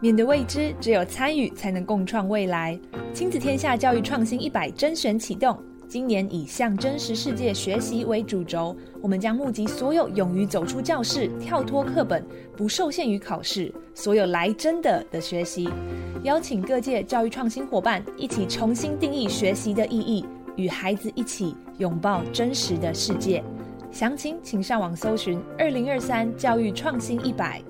[0.00, 2.78] 面对未知，只有参与才能共创未来。
[3.12, 12.24] 亲子天下教育创新一百甄选启动，今年以向真实世界学习为主轴，我们将募集所有勇于走出教室、跳脱课本、
[12.56, 15.68] 不受限于考试、所有来真的的学习，
[16.22, 20.24] 邀请各界教育创新伙伴一起重新定义学习的意义，
[20.56, 23.44] 与孩子一起拥抱真实的世界。
[23.92, 27.60] 详情请上网搜寻“二零二三教育创新一百”。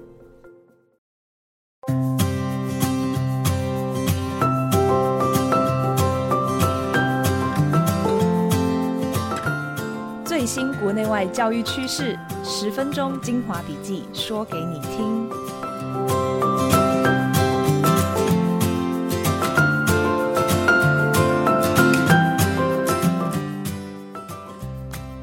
[10.53, 15.29] 新国内外教育趋势，十分钟精华笔记，说给你听。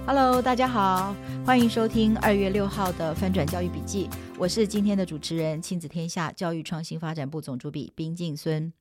[0.05, 1.13] Hello，大家好，
[1.45, 4.09] 欢迎收听二月六号的翻转教育笔记。
[4.37, 8.71] 我是今天的主持人，亲子天下教育创新发展部总主笔冰静孙。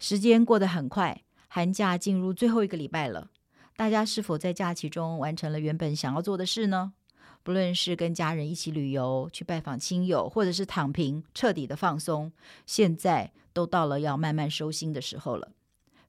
[0.00, 3.28] 时间过得很快，寒假进入最后一个礼拜了。
[3.78, 6.94] 大家是否在假期中完成了原本想要做的事呢？
[7.44, 12.32] 不论是跟家人一起旅游、去拜访亲友，或者是躺平彻底的放松，
[12.66, 15.52] 现在都到了要慢慢收心的时候了。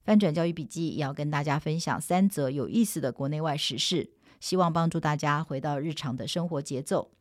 [0.02, 4.10] 翻转教育笔记也要跟大家分享三则有意思的国内外时事，
[4.40, 7.12] 希望帮助大家回到日常的生活节奏。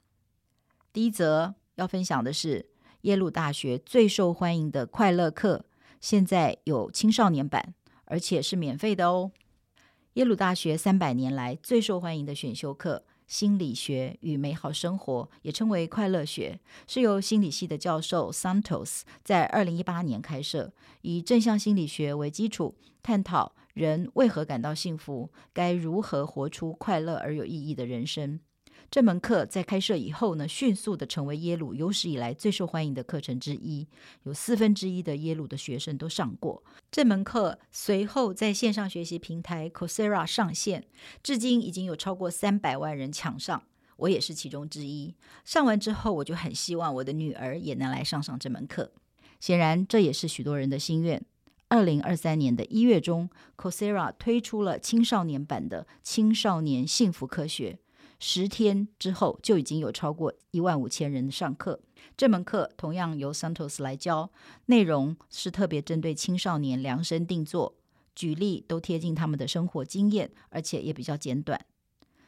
[0.91, 5.65] 第一则要分享的是耶鲁大学最受欢迎的快乐课，
[6.01, 9.29] 现在有青少年版，而且是免费的哦。
[10.13, 28.39] 耶鲁大学三百年来最受欢迎的选修课——心理学与美好生活，也称为快乐学，是由心理系的教授 Santos 在二零一八年开设，以正向心理学为基础，探讨人为何感到幸福，该如何活出快乐而有意义的人生。
[28.91, 33.87] 这门课在开设以后呢，迅速的成为耶鲁有史以来最受欢迎的课程之一，
[34.23, 37.59] 有四分之一的耶鲁的学生都上过这门课。
[37.69, 40.87] 随后在线上学习平台 Coursera 上线，
[41.21, 43.61] 至今已经有超过三百万人抢上，
[43.97, 45.13] 我也是其中之一。
[45.45, 48.91] 上完之后，我就很希望我的女儿也能来上上这门课。
[49.39, 51.23] 显然，这也是许多人的心愿。
[51.67, 57.77] 二零二三年的一月中，Coursera 推出了青少年版的青少年幸福科学。
[58.19, 61.79] 十天之后就已经有超过一万五千人上课。
[62.17, 64.29] 这门课同样由 Santos 来教，
[64.65, 67.77] 内容是特别针对青少年量身定做，
[68.13, 71.65] 举例都贴近他们的生活经验，而且也比较简短。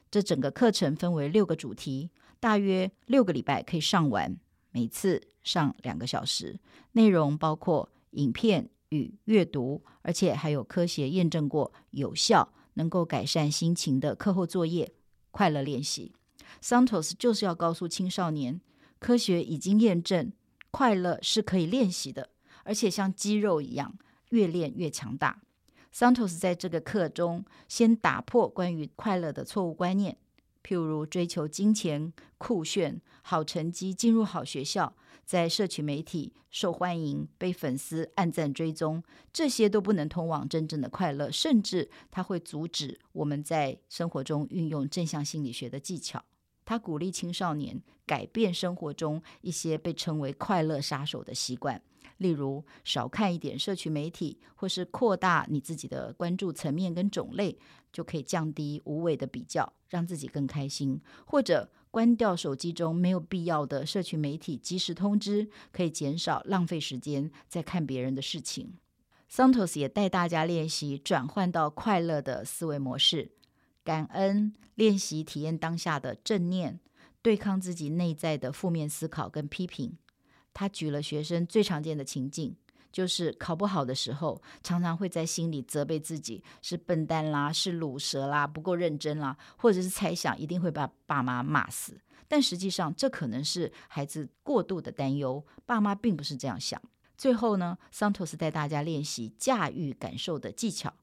[0.09, 2.09] 这整个课程分为六个主题，
[2.39, 4.37] 大约六个礼拜可以上完，
[4.71, 6.59] 每次上两个小时。
[6.93, 14.93] 内容包括影片与阅读，而且还有科学验证过有效，能够改善心情的课后作业。
[15.31, 16.13] 快乐练习
[16.61, 18.61] ，Santos 就是要告诉青少年，
[18.99, 20.31] 科学已经验证，
[20.69, 22.29] 快乐是可以练习的，
[22.63, 23.97] 而且像肌肉一样，
[24.29, 25.41] 越练越强大。
[25.93, 30.17] Santos 在这个课中，先打破关于快乐的错误观念，
[30.63, 34.95] 譬如追求金钱、酷炫、好成绩、进入好学校。
[35.23, 39.01] 在社群媒体受欢迎、被粉丝暗赞追踪，
[39.31, 46.21] 这些都不能通往真正的快乐，甚至它会阻止我们在生活中运用正向心理学的技巧。
[46.65, 51.81] 他鼓励青少年改变生活中一些被称为“快乐杀手”的习惯，
[52.17, 57.57] 例如少看一点社群媒体，或是扩大你自己的关注层面跟种类，
[57.91, 61.69] 就可以降低无谓的比较，让自己更开心，或者。
[61.91, 68.77] 关掉手机中没有必要的社群媒体即时通知，可以减少浪费时间在看别人的事情。
[69.29, 73.33] Santos 也带大家练习转换到快乐的思维模式，
[73.83, 76.79] 感恩，练习体验当下的正念，
[77.21, 79.97] 对抗自己内在的负面思考跟批评。
[80.53, 82.55] 他举了学生最常见的情境。
[82.91, 91.97] 就是考不好的时候，常常会在心里责备自己是笨蛋啦，是鲁蛇啦，不够认真啦，或者是猜想一定会把爸妈骂死。
[92.27, 96.81] 但实际上，这可能是孩子过度的担忧，爸妈并不是这样想。
[97.17, 100.93] 最后呢，桑托斯带大家练习驾驭感受的技巧。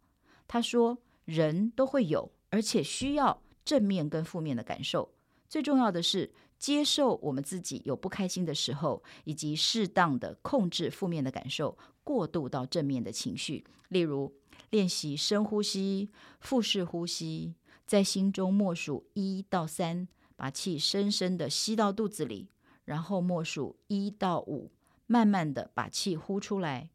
[0.46, 5.14] 他说，人都会有，而且需要正面跟负面的感受。
[5.48, 13.64] 最重要的是，接受我们自己有不开心的时候，以及适当的控制负面的感受，过渡到正面的情绪。
[13.88, 14.34] 例如，
[14.70, 16.10] 练习深呼吸、
[16.40, 17.54] 腹式呼吸，
[17.86, 20.06] 在心中默数一到三，
[20.36, 22.50] 把气深深的吸到肚子里，
[22.84, 24.70] 然后默数一到五，
[25.06, 26.90] 慢慢的把气呼出来。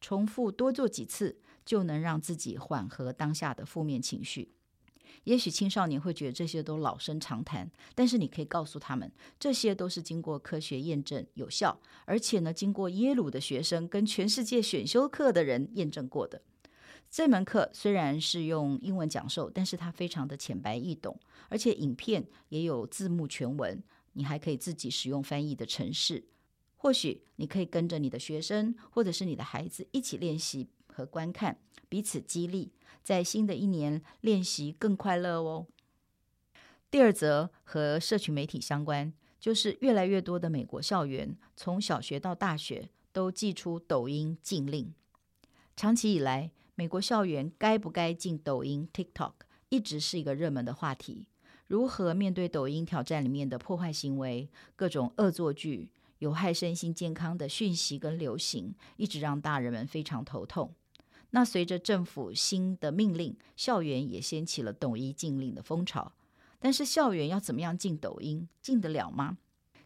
[0.00, 4.54] 重复多做几次，就能让自己缓和当下的负面情绪。
[5.24, 16.42] 也许青少年会觉得这些都老生常谈，但是你可以告诉他们，这些都是经过科学验证有效，而且呢，经过耶鲁的学生跟全世界选修课的人验证过的。
[17.10, 21.18] 这门课虽然是用英文讲授，但是它非常的浅白易懂，
[21.48, 26.24] 而且影片也有字幕全文，你还可以自己使用翻译的程式。
[26.76, 31.58] 或许你可以跟着你的学生或者是你的孩子一起练习和观看，
[31.88, 32.72] 彼此激励，
[33.02, 35.66] 在新的一年练习更快乐哦。
[36.90, 44.92] 第二则和社群媒体相关，就是越来越多的美国校园，从小学到大学都祭出抖音禁令。
[45.76, 49.32] 长期以来，美国校园该不该禁抖音 TikTok
[49.68, 51.26] 一直是一个热门的话题。
[51.68, 55.90] 如何面对抖音挑战里面的破坏行为、各种恶作剧？
[56.18, 60.74] 有害身心健康的讯息跟流行，一直让大人们非常头痛。
[61.30, 66.12] 那随着政府新的命令，校园也掀起了抖音禁令的风潮。
[66.58, 69.38] 但是校园要怎么样禁抖音，禁得了吗？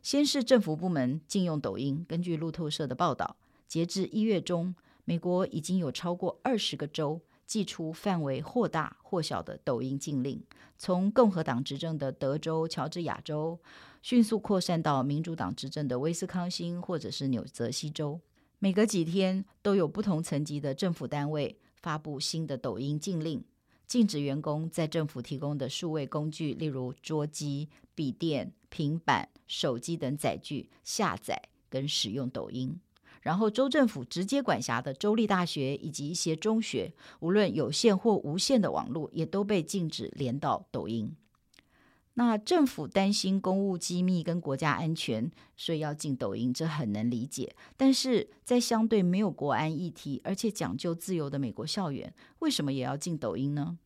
[0.02, 2.04] 先是政府部门禁用抖音。
[2.08, 3.36] 根据路透社的报道，
[3.68, 4.74] 截至一月中，
[5.04, 10.42] 美国已经有超过二十个州寄出范围或大或小的抖音禁令，
[10.76, 13.58] 从共和党执政的德州、乔治亚州。
[14.02, 18.20] 迅速扩散到民主党执政的威斯康星或者是纽泽西州，
[18.58, 23.44] 每隔几天都有不同层级的政府单位发布新的抖音禁令，
[23.86, 32.80] 禁止员工在政府提供的数位工具，例如桌机、笔电、平板、手机等载具下载跟使用抖音。
[33.20, 41.10] 然后州政府直接管辖的州立大学以及一些中学，无论有线或无线的网络，也都被禁止连到抖音。
[42.14, 47.54] 那政府担心公务机密跟国家安全，所以要禁抖音，这很能理解。
[47.76, 53.78] 但是在相对没有国安议题，而且讲究自由的美国校园，为什么也要禁抖音呢？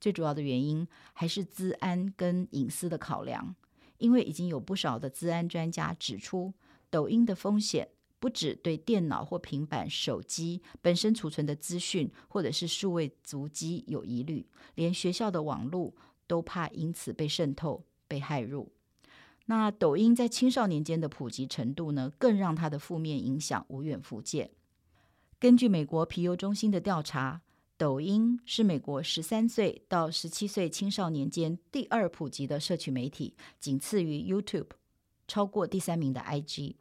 [0.00, 3.54] 最主要的原因还是资安跟隐私的考量。
[3.98, 6.52] 因为已经有不少的资安专家指出，
[6.90, 7.88] 抖音的风险
[8.18, 14.44] 不止对电脑或平板、手机本身储存的资讯，或者是数位足迹有疑虑，
[14.74, 15.94] 连学校的网络。
[16.32, 18.72] 都怕因此被渗透、被害入。
[19.44, 24.50] 那抖音在青少年间的普及程度呢，更让它的负面影响无远弗届。
[25.38, 27.42] 根据美国皮尤中心的调查，
[27.76, 34.70] 抖音是美国十三岁到十七岁青少年间第二普及的社群媒体，仅次于 YouTube，
[35.28, 36.76] 超过第三名的 IG。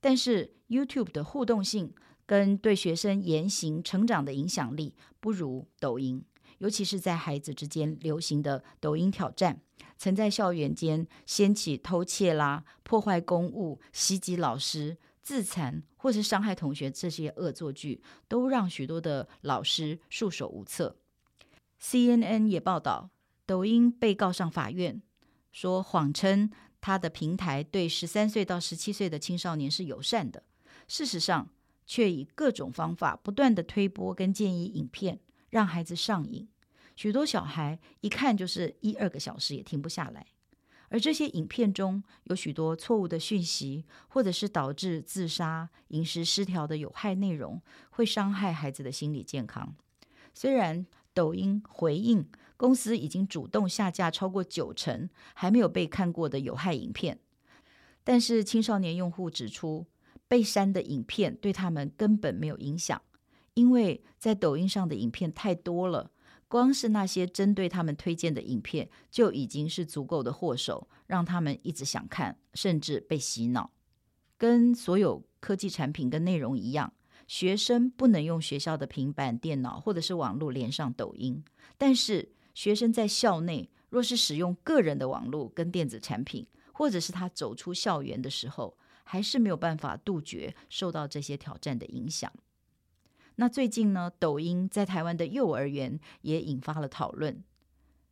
[0.00, 1.92] 但是 YouTube 的互动性
[2.24, 6.24] 跟对学生言行成长的影响力不如抖音。
[6.58, 9.60] 尤其是在孩子之间流行的抖音挑战，
[9.96, 20.96] 曾在校园间掀起偷窃啦、破坏公物、袭击老师、自残或是伤害同学这些恶作剧，都让许多的老师束手无策。
[21.80, 23.10] CNN 也报道，
[23.46, 25.00] 抖音被告上法院，
[25.52, 26.50] 说谎称
[26.80, 30.42] 他的平台对十三岁到十七岁的青少年是友善的，
[30.88, 31.48] 事实上
[31.86, 35.20] 却以各种方法不断的推播跟建议影片。
[35.50, 36.48] 让孩子上瘾，
[36.96, 40.26] 许多小孩一看就是一二个小时也停不下来。
[40.90, 47.60] 而这些影片中有许多错误的讯息，或者是导致自杀、饮食失调的有害内容，
[47.90, 49.74] 会伤害孩子的心理健康。
[50.32, 57.18] 虽然抖音回应公司已经主动下架超过九成还没有被看过的有害影片，
[58.02, 59.86] 但是青少年用户指出，
[60.26, 63.02] 被删的影片对他们根本没有影响。
[63.58, 66.12] 因为在抖音上的影片太多了，
[66.46, 73.72] 光是那些针对他们推荐的影片就已经是足够的祸首，让他们一直想看，甚至被洗脑。
[74.36, 76.92] 跟所有科技产品跟内容一样，
[77.26, 81.42] 学生不能用学校的平板电脑或者是网络连上抖音，
[81.76, 92.32] 但是学生在校内若是使用个人的网络跟电子产品，或者是他走出校园的时候，还是没有办法杜绝受到这些挑战的影响。
[93.40, 97.44] 那最近呢，抖音在台湾的幼儿园也引发了讨论。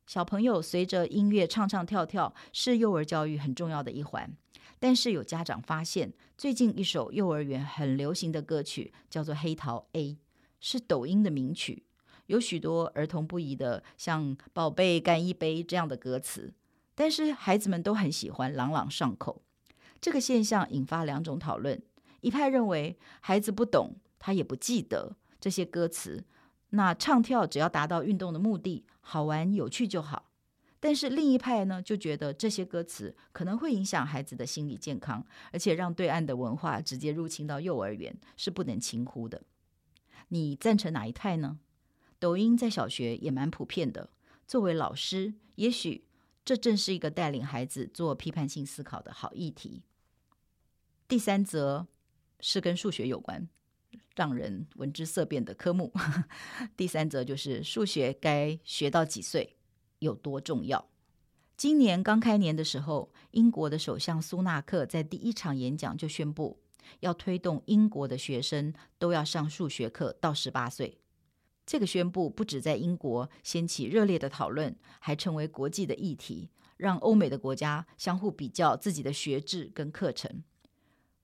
[0.07, 4.37] 小朋友随着音乐唱唱跳跳是幼儿教育很重要的一环，
[4.79, 10.13] 但是有家长发现，最近一首幼儿园很流行的歌曲叫做《黑桃 A》，
[10.61, 11.83] 是抖音的名曲，
[12.27, 16.55] 有许多儿童不宜的像“宝贝干一杯”这样的歌词，
[16.95, 19.43] 但是孩子们都很喜欢，朗朗上口。
[20.01, 21.83] 这个现象引发两种讨论，
[22.21, 23.97] 一派认为孩子不懂。
[24.27, 26.25] 他也不记得这些歌词，
[26.71, 30.33] 那唱跳只要达到运动的目的，好玩有趣就好。
[30.81, 39.45] 但是另一派呢，就觉得这些歌词可能会影响孩子的心理健康，而且让对岸的文化直接入侵到幼儿园，是不能轻忽的。
[40.31, 41.61] 你赞成哪一派呢？
[42.19, 44.11] 抖音在小学也蛮普遍的，
[44.45, 46.05] 作为老师，也许
[46.45, 49.85] 这正是一个带领孩子做批判性思考的好议题。
[51.07, 51.87] 第三则
[52.41, 53.49] 是跟数学有关，
[54.17, 55.93] 让人闻之色变的科目。
[56.77, 59.57] 第三则就是数学该学到几岁，
[60.01, 60.89] 有多重要。
[61.57, 66.59] 今年刚开年的时候，英国的首相苏纳克在第一场演讲就宣布，
[67.01, 70.99] 要推动英国的学生都要上数学课到十八岁。
[71.65, 80.43] 这个宣布不止在英国掀起热烈的讨论，还成为国际的议题，让欧美的国家相互比较自己的学制跟课程。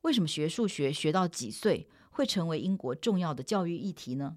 [0.01, 4.37] 为什么学数学学到几岁会成为英国重要的教育议题呢？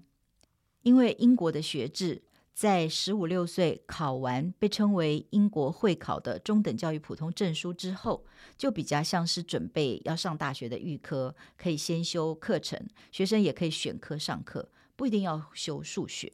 [0.82, 2.24] 因为英国的学制。
[2.56, 8.24] 在十五六岁考完被称为英国会考的中等教育普通证书之后，
[8.56, 16.32] 就比较像是准备要上大学的预科，可以先修课程，学生也可以选科上课，不一定要修数学。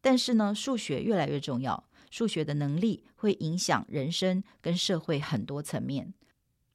[0.00, 6.14] 但是呢，数学越来越重要，数学的能力会影响人生跟社会很多层面。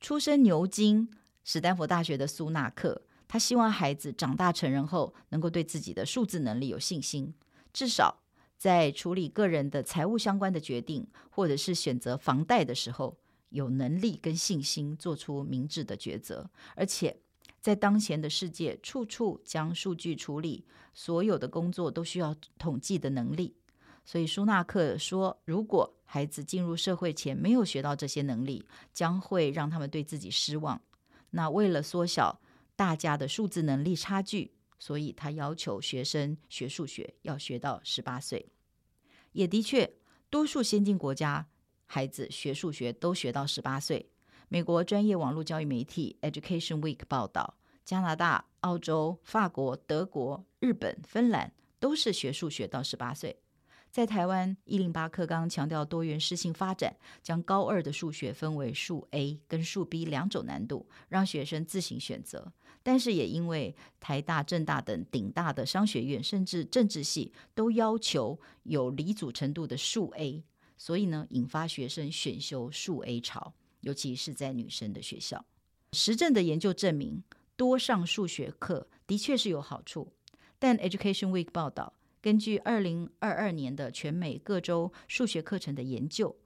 [0.02, 1.10] 出身牛津、
[1.46, 7.34] 史丹佛大学的苏纳克，他希望孩子长大成人后能够对自己的数字能力有信心，
[7.72, 8.18] 至少。
[8.58, 16.50] 在处理个人的财务相关的决定，或者是选择房贷的时候，有能力跟信心做出明智的抉择。
[16.76, 17.22] 而且，
[17.62, 23.56] 在当前的世界，处处将数据处理，所有的工作都需要统计的能力。
[24.04, 30.82] 所以，舒纳克说，如果孩子进入社会前没有学到这些能力，将会让他们对自己失望。
[31.30, 32.42] 那为了缩小
[32.76, 34.56] 大家的数字能力差距。
[34.80, 38.52] 所以他要求学生学数学要学到十八岁，
[39.34, 39.94] 也的确，
[40.28, 41.48] 多数先进国家
[41.86, 44.10] 孩子学数学都学到十八岁。
[44.50, 53.41] 美国专业网络教育媒体 Education Week 报道，加拿大、澳洲、法国、德国、日本、芬兰都是学数学到十八岁。
[53.92, 62.54] 在台湾，一零八课纲强调多元适性发展，将高二的数学分为数 A 跟数 B 两种难度，让学生自行选择。
[62.82, 70.42] 但是也因为台大、政大等顶大的商学院，甚至政治系都要求有理组程度的数 A，
[70.78, 75.46] 所以呢，引发学生选修数 A 潮，尤其是在女生的学校。
[75.92, 77.22] 实证的研究证明，
[77.58, 80.14] 多上数学课的确是有好处，
[80.58, 81.92] 但 Education Week 报道。
[82.22, 86.38] 根据二零二二年的全美各州数学课程的研究，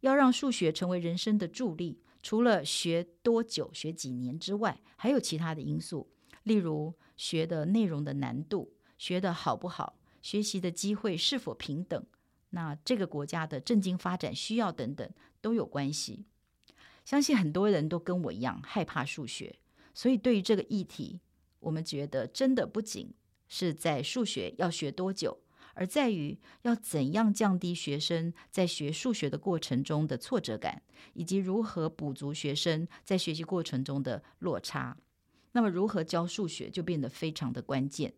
[0.00, 6.10] 要让数学成为人生的助力，除了学多久、学几年之外，还有其他的因素，
[6.42, 12.04] 例如学的内容的难度、学的好不好、学习的机会是否平等，
[12.50, 15.08] 那这个国家的政经发展需要等等
[15.40, 16.24] 都有关系。
[17.04, 19.60] 相信很多人都跟我一样害怕数学，
[19.94, 21.20] 所以对于这个议题，
[21.60, 23.14] 我们觉得真的不仅。
[23.50, 25.36] 是在数学要学多久，
[25.74, 30.80] 而在于要怎样降低学生在学数学的过程中的挫折感，
[31.12, 34.96] 以及如何补足学生在学习过程中的落差。
[35.52, 38.14] 那么，如何教数学就变得非常的关键。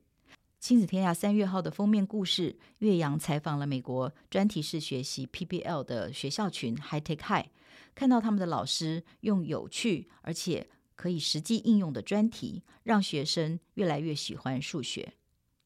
[0.61, 7.49] 亲子天下三月号的封面故事，岳阳采访了美国专题式学习 PBL 的学校群 High Tech High，
[7.95, 15.15] 看到他们的老师用有趣而且可以实际应用的专题，让学生越来越喜欢数学。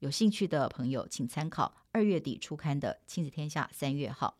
[0.00, 4.38] 有兴趣的朋友，请参考二月底出刊的《亲子天下》三月号。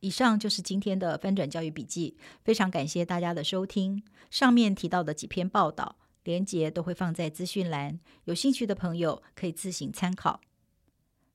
[0.00, 4.02] 以上就是今天的翻转教育笔记，非常感谢大家的收听。
[4.30, 10.40] 上面提到的几篇报道，连结都会放在资讯栏，有兴趣的朋友可以自行参考。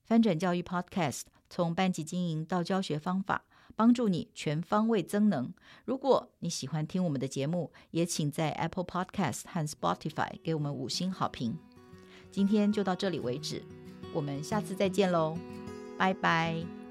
[0.03, 5.53] 翻转教育 Podcast 从班级经营到教学方法，帮助你全方位增能。
[5.86, 11.58] 如果你喜欢听我们的节目，也请在 Apple Podcast 和 Spotify 给我们五星好评。
[12.34, 13.62] 今天就到这里为止，
[14.12, 15.38] 我们下次再见喽，
[16.00, 16.83] 拜拜。